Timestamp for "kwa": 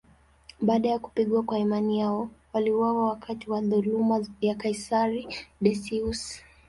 1.43-1.59